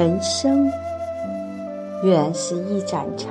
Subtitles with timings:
[0.00, 0.72] 人生
[2.02, 3.28] 原是一盏茶。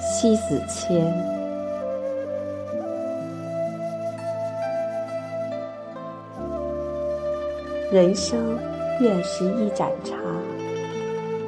[0.00, 1.06] 西子谦。
[7.92, 8.58] 人生
[8.98, 10.16] 原是一盏茶，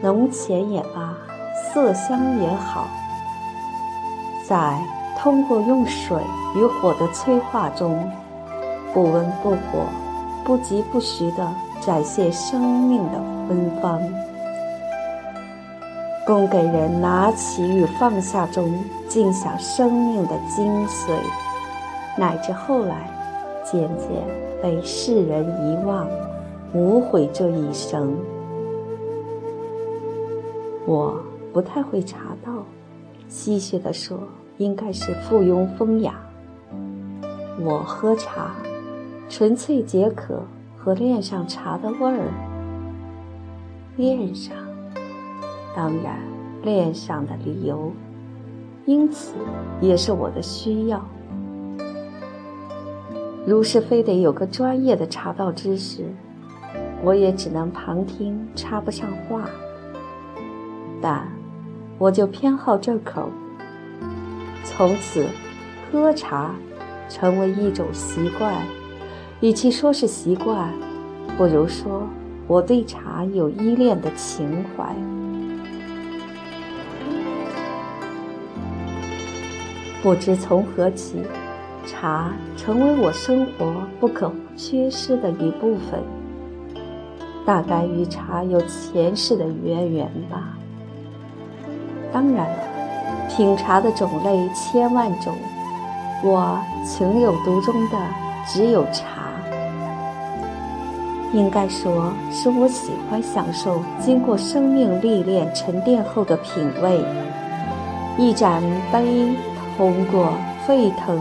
[0.00, 1.12] 浓浅也罢，
[1.72, 2.86] 色香也好，
[4.46, 4.78] 在
[5.18, 6.16] 通过用水
[6.54, 8.08] 与火的催化中，
[8.92, 9.84] 不温不火。
[10.44, 14.00] 不疾不徐地展现生命的芬芳，
[16.26, 21.12] 供给人拿起与放下中尽享生命的精髓，
[22.18, 23.08] 乃至后来
[23.64, 24.08] 渐渐
[24.62, 26.06] 被世人遗忘，
[26.74, 28.14] 无悔这一生。
[30.84, 31.18] 我
[31.54, 32.52] 不太会茶道，
[33.28, 34.18] 戏谑地说，
[34.58, 36.14] 应该是附庸风雅。
[37.58, 38.50] 我喝茶。
[39.28, 40.44] 纯粹解渴
[40.76, 42.28] 和恋上茶的味儿，
[43.96, 44.54] 恋上，
[45.74, 46.18] 当然
[46.62, 47.90] 恋上的理由，
[48.84, 49.34] 因此
[49.80, 51.04] 也是我的需要。
[53.46, 56.04] 如是非得有个专业的茶道知识，
[57.02, 59.48] 我也只能旁听，插不上话。
[61.02, 61.26] 但
[61.98, 63.28] 我就偏好这口，
[64.64, 65.26] 从此
[65.90, 66.54] 喝茶
[67.08, 68.62] 成为一种习惯。
[69.40, 70.72] 与其说是习惯，
[71.36, 72.08] 不如说
[72.46, 74.94] 我对茶有依恋的情怀。
[80.02, 81.22] 不知从何起，
[81.86, 86.02] 茶成为我生活不可缺失的一部分。
[87.46, 90.56] 大概与茶有前世的渊源吧。
[92.12, 92.58] 当然了，
[93.28, 95.34] 品茶的种类千万种，
[96.22, 97.98] 我情有独钟的
[98.46, 99.13] 只有茶。
[101.34, 107.04] 应该说，是我喜欢享受经过生命历练沉淀后的品味。
[108.16, 108.62] 一盏
[108.92, 109.34] 杯
[109.76, 110.32] 通过
[110.64, 111.18] 沸腾、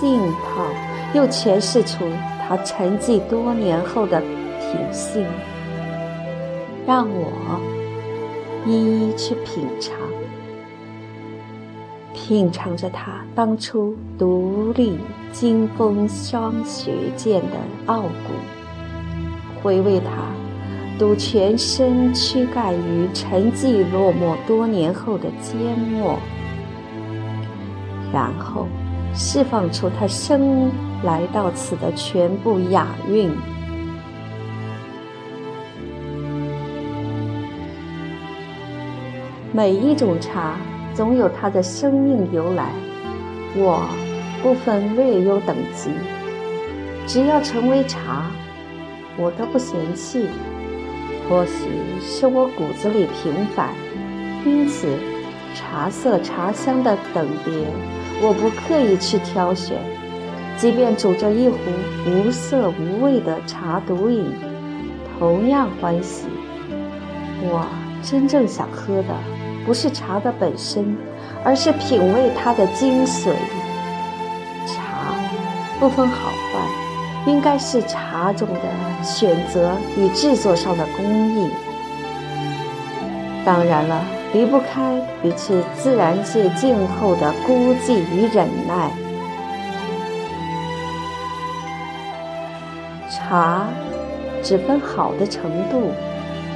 [0.00, 0.66] 浸泡，
[1.14, 2.04] 又诠释出
[2.46, 5.24] 它沉寂多年后的品性。
[6.84, 7.60] 让我
[8.66, 9.96] 一一去品尝，
[12.12, 14.98] 品尝着它当初独立
[15.32, 18.55] 经风霜雪剑的傲骨。
[19.66, 20.10] 回味它，
[20.96, 26.20] 赌全身躯干于沉寂落寞多年后的缄默，
[28.12, 28.68] 然后
[29.12, 30.70] 释放出它生
[31.02, 33.28] 来到此的全部雅韵。
[39.52, 40.54] 每一种茶
[40.94, 42.70] 总有它的生命由来，
[43.56, 43.82] 我
[44.44, 45.90] 不分略优等级，
[47.04, 48.30] 只要成为茶。
[49.18, 50.26] 我都不嫌弃，
[51.28, 51.52] 或许
[52.00, 53.70] 是我骨子里平凡，
[54.44, 54.98] 因此
[55.54, 57.52] 茶色茶香的等别，
[58.20, 59.78] 我不刻意去挑选。
[60.56, 61.56] 即便煮着一壶
[62.06, 64.32] 无色无味的茶独饮，
[65.18, 66.26] 同样欢喜。
[67.42, 67.66] 我
[68.02, 69.14] 真正想喝的，
[69.66, 70.96] 不是茶的本身，
[71.44, 73.32] 而是品味它的精髓。
[74.66, 75.14] 茶
[75.78, 76.85] 不分好坏。
[77.26, 81.04] 应该是茶种的选择与制作上的工
[81.36, 81.50] 艺。
[83.44, 88.90] 当然了，离不开与其自然界静候的孤寂与忍耐。
[93.08, 93.66] 茶
[94.42, 95.90] 只分好的程度，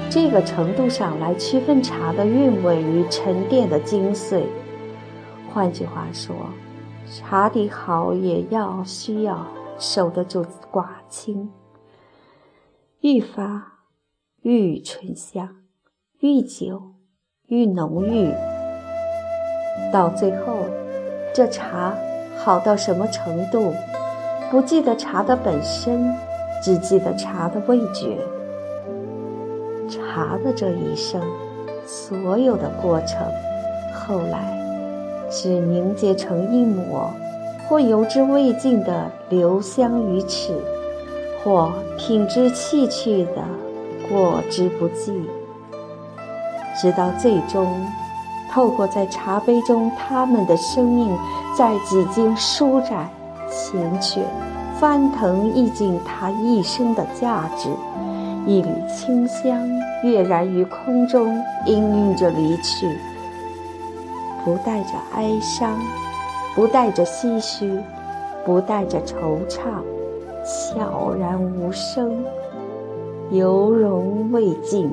[0.09, 4.43] 这个程度上来区分茶的韵味与沉淀的精髓。
[5.53, 6.35] 换句话说，
[7.09, 9.45] 茶底好也要需要。
[9.81, 11.51] 守得住寡清，
[13.01, 13.79] 愈发
[14.43, 15.57] 愈醇香，
[16.21, 16.83] 愈久
[17.47, 18.31] 愈浓郁。
[19.91, 20.59] 到最后，
[21.35, 21.95] 这茶
[22.37, 23.73] 好到什么程度？
[24.51, 26.15] 不记得茶的本身，
[26.63, 28.19] 只记得茶的味觉。
[29.89, 31.23] 茶的这一生，
[31.87, 33.27] 所有的过程，
[33.95, 37.11] 后来只凝结成一抹。
[37.71, 40.53] 或油之未尽的留香于齿，
[41.45, 43.45] 或品之弃去的
[44.09, 45.13] 过之不计，
[46.83, 47.73] 直到最终，
[48.51, 51.17] 透过在茶杯中他们的生命，
[51.57, 53.09] 在几经舒展、
[53.49, 54.19] 缱绻、
[54.81, 57.69] 翻腾，意境他一生的价值，
[58.47, 59.57] 一缕清香
[60.03, 62.99] 跃然于空中，氤氲着离去，
[64.45, 65.79] 不带着哀伤。
[66.55, 67.79] 不带着唏嘘，
[68.45, 69.83] 不带着惆怅，
[70.45, 72.25] 悄然无声。
[73.31, 74.91] 犹容未尽。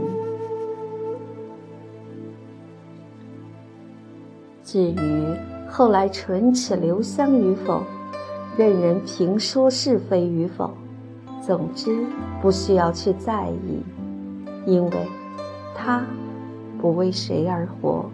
[4.64, 5.24] 至于
[5.68, 7.82] 后来唇齿留香与否，
[8.56, 10.70] 任人评说是非与否，
[11.42, 12.06] 总之
[12.42, 13.82] 不需要去在意，
[14.68, 14.92] 因为
[15.74, 16.06] 他
[16.80, 18.06] 不为谁而活，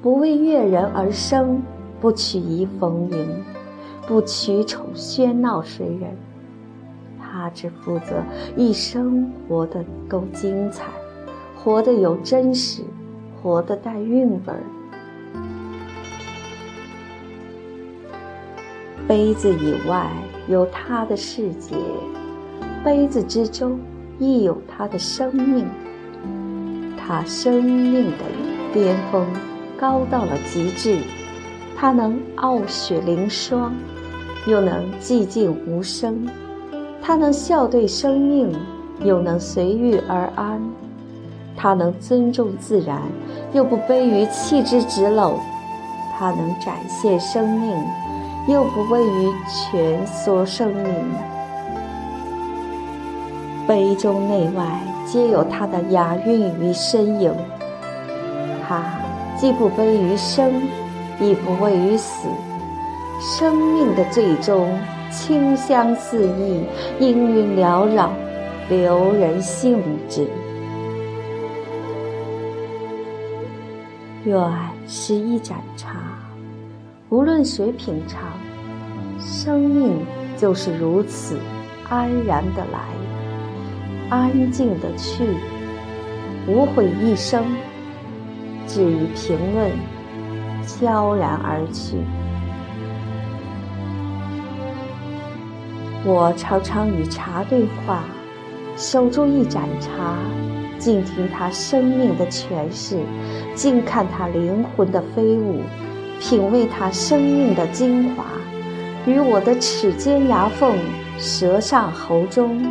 [0.00, 1.60] 不为悦人而生，
[2.04, 3.42] 不取仪逢迎，
[4.06, 6.14] 不取宠喧闹谁人。
[7.18, 8.22] 他只负责
[8.58, 10.84] 一生活得够精彩，
[11.56, 12.82] 活得有真实，
[13.42, 14.60] 活得带韵味儿。
[19.08, 20.10] 杯子以外
[20.46, 21.74] 有他的世界，
[22.84, 23.80] 杯子之中
[24.18, 25.66] 亦有他的生命。
[26.98, 28.24] 他生命的
[28.74, 29.26] 巅峰
[29.78, 30.98] 高到了极致，
[31.84, 33.74] 他能傲雪凌霜，
[34.46, 36.14] 又能寂静无声；
[37.02, 38.50] 他能笑对生命，
[39.00, 40.58] 又能随遇而安；
[41.54, 43.02] 他能尊重自然，
[43.52, 45.34] 又不卑于弃之直篓；
[46.18, 47.76] 他能展现生命。
[48.48, 50.86] 又不畏于蜷缩生命，
[53.68, 57.30] 杯中内外皆有它的雅韵与身影。
[58.66, 58.82] 它
[59.36, 60.62] 既不卑于生，
[61.20, 62.28] 亦不畏于死。
[63.20, 64.78] 生命的最终，
[65.10, 66.64] 清香四溢，
[67.00, 68.12] 氤氲缭绕，
[68.68, 70.26] 留人兴致。
[74.24, 74.36] 愿
[74.88, 75.96] 是一盏茶。
[77.10, 78.20] 无论谁品尝，
[79.20, 80.04] 生命
[80.36, 81.38] 就是如此
[81.88, 82.80] 安然的来，
[84.10, 85.28] 安静的去，
[86.48, 87.44] 无悔一生。
[88.66, 89.70] 至于评论，
[90.66, 91.96] 悄然而去。
[96.04, 98.04] 我常常与茶对话，
[98.76, 100.18] 守住一盏茶，
[100.78, 102.98] 静听它生命的诠释，
[103.54, 105.62] 静看它灵魂的飞舞。
[106.20, 108.24] 品味它生命的精华，
[109.04, 110.78] 与我的齿间牙缝、
[111.18, 112.64] 舌上喉中、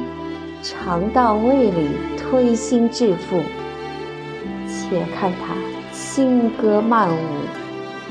[0.64, 3.42] 肠道胃里推心置腹。
[4.66, 5.56] 且看它
[5.92, 7.18] 轻歌曼舞，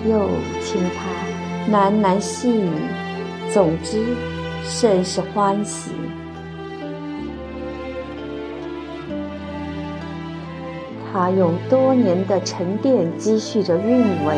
[0.09, 0.29] 又
[0.63, 2.71] 听他喃喃细语，
[3.53, 4.17] 总之，
[4.65, 5.93] 甚是欢喜。
[11.13, 14.37] 他用多年的沉淀积蓄着韵味。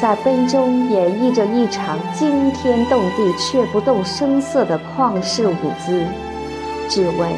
[0.00, 5.54] 在杯中演绎着一场惊天动地却不动声色的旷世舞
[5.84, 6.04] 姿，
[6.88, 7.34] 只为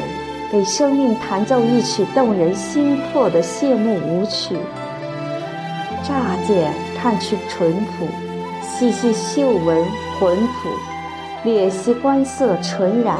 [0.51, 4.55] 给生命弹奏一曲动人心魄的谢幕舞曲。
[6.07, 8.07] 乍见看去淳朴，
[8.61, 9.85] 细细嗅闻
[10.17, 10.69] 浑朴，
[11.43, 13.19] 略悉观色纯然，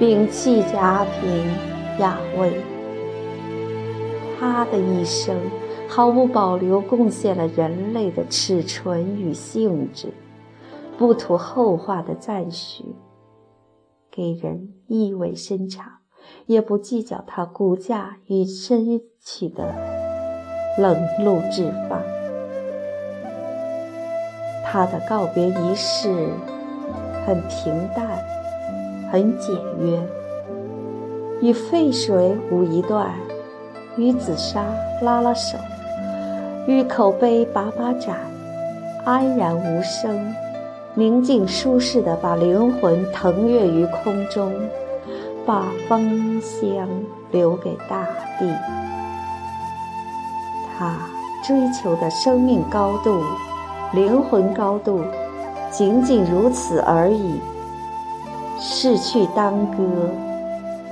[0.00, 1.44] 摒弃佳品
[2.00, 2.58] 雅味。
[4.40, 5.38] 他的一生。
[5.86, 10.08] 毫无保留贡献了人类的齿唇与性质，
[10.98, 12.96] 不图后话的赞许，
[14.10, 15.86] 给人意味深长，
[16.46, 19.93] 也不计较他骨架与身体的
[20.76, 22.00] 冷露置放。
[24.64, 26.28] 他的告别仪式
[27.24, 28.06] 很平淡，
[29.12, 30.00] 很简约，
[31.40, 33.10] 与沸水舞一段，
[33.96, 34.64] 与紫砂
[35.00, 35.56] 拉拉手。
[36.66, 38.16] 与口碑把把盏，
[39.04, 40.34] 安然无声，
[40.94, 44.50] 宁静舒适的把灵魂腾跃于空中，
[45.44, 46.02] 把芳
[46.40, 46.88] 香
[47.30, 48.06] 留给大
[48.38, 48.50] 地。
[50.76, 50.96] 他
[51.46, 53.22] 追求的生命高度、
[53.92, 55.02] 灵魂高度，
[55.70, 57.40] 仅仅如此而已。
[58.58, 59.84] 逝去当歌，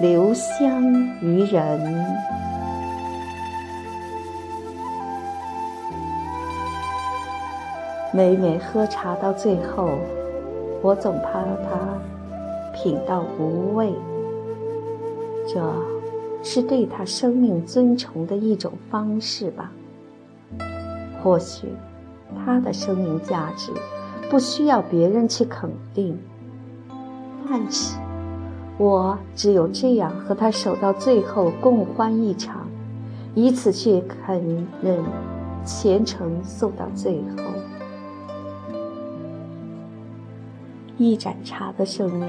[0.00, 0.82] 留香
[1.20, 2.04] 于人。
[8.12, 9.88] 每每喝茶到最后，
[10.82, 11.78] 我总怕他
[12.74, 13.94] 品到无味。
[15.48, 15.60] 这
[16.42, 19.72] 是对他生命尊崇的一种方式吧？
[21.22, 21.68] 或许
[22.44, 23.70] 他的生命价值
[24.28, 26.18] 不需要别人去肯定，
[27.48, 27.96] 但是
[28.76, 32.66] 我只有这样和他守到最后，共欢一场，
[33.34, 34.98] 以此去肯认
[35.64, 37.52] 虔诚送到最后。
[40.98, 42.28] 一盏茶的生命，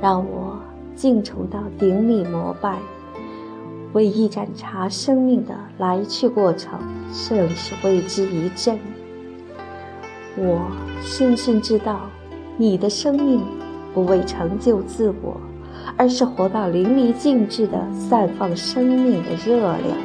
[0.00, 0.58] 让我
[0.96, 2.78] 敬崇到顶礼膜拜。
[3.92, 6.78] 为一盏茶生命的来去过程，
[7.12, 8.78] 甚是为之一振。
[10.36, 10.66] 我
[11.02, 12.08] 深深知道，
[12.56, 13.42] 你的生命
[13.92, 15.36] 不为成就自我，
[15.96, 19.98] 而是活到淋漓尽致的散放生命的热量，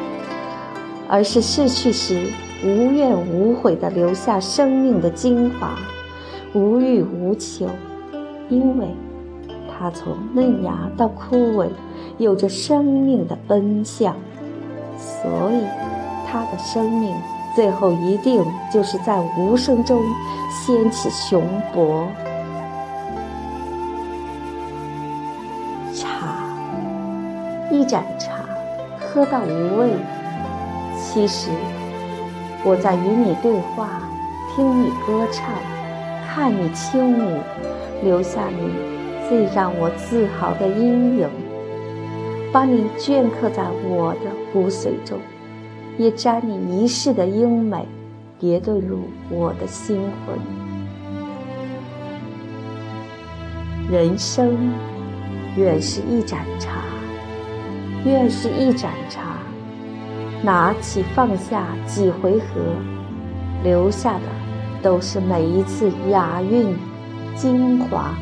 [1.07, 2.27] 而是逝去时
[2.65, 5.77] 无怨无悔的留下生命的精华，
[6.53, 7.69] 无欲无求，
[8.49, 8.87] 因为
[9.79, 11.67] 它从嫩芽到枯萎，
[12.17, 14.15] 有着生命的奔向，
[14.97, 15.63] 所以
[16.25, 17.15] 它的生命
[17.55, 18.43] 最后一定
[18.73, 20.01] 就是在无声中
[20.51, 21.43] 掀起雄
[21.75, 22.05] 勃。
[25.93, 26.43] 茶
[27.71, 28.33] 一盏茶，
[28.99, 29.89] 喝到无味。
[30.99, 31.49] 其实，
[32.63, 34.01] 我在与你对话，
[34.55, 35.45] 听你歌唱，
[36.27, 37.39] 看你轻舞，
[38.03, 38.96] 留下你
[39.27, 41.27] 最让我自豪的阴影，
[42.51, 45.19] 把你镌刻在我的骨髓中，
[45.97, 47.85] 也沾你一世的英美，
[48.39, 50.37] 叠对入我的心魂。
[53.91, 54.57] 人生，
[55.55, 56.81] 原是一盏茶。
[58.05, 59.39] 愿是一盏茶，
[60.41, 62.45] 拿起放下几回合，
[63.63, 64.25] 留下的
[64.81, 66.73] 都是每一次雅韵、
[67.35, 68.15] 精华、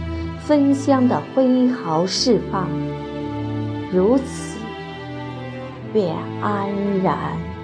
[0.48, 2.70] 芬香的挥毫释放。
[3.92, 4.60] 如此，
[5.92, 6.70] 便安
[7.02, 7.55] 然。